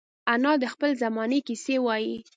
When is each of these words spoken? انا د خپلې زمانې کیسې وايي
انا 0.33 0.51
د 0.61 0.65
خپلې 0.73 0.93
زمانې 1.03 1.39
کیسې 1.47 1.75
وايي 1.85 2.15